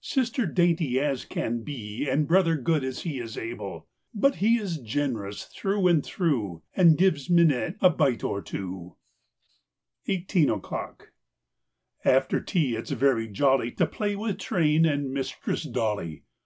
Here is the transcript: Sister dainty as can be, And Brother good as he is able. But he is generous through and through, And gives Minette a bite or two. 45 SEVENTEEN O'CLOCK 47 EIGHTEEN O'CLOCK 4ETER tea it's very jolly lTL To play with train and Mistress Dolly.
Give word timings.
Sister 0.00 0.46
dainty 0.46 1.00
as 1.00 1.24
can 1.24 1.64
be, 1.64 2.08
And 2.08 2.28
Brother 2.28 2.54
good 2.56 2.84
as 2.84 3.00
he 3.02 3.18
is 3.18 3.36
able. 3.36 3.88
But 4.14 4.36
he 4.36 4.56
is 4.56 4.78
generous 4.78 5.42
through 5.46 5.88
and 5.88 6.06
through, 6.06 6.62
And 6.76 6.96
gives 6.96 7.28
Minette 7.28 7.74
a 7.80 7.90
bite 7.90 8.22
or 8.22 8.40
two. 8.40 8.94
45 10.06 10.06
SEVENTEEN 10.28 10.50
O'CLOCK 10.50 11.12
47 12.04 12.04
EIGHTEEN 12.04 12.14
O'CLOCK 12.14 12.26
4ETER 12.30 12.46
tea 12.46 12.76
it's 12.76 12.90
very 12.92 13.26
jolly 13.26 13.72
lTL 13.72 13.76
To 13.78 13.86
play 13.86 14.14
with 14.14 14.38
train 14.38 14.86
and 14.86 15.10
Mistress 15.12 15.64
Dolly. 15.64 16.22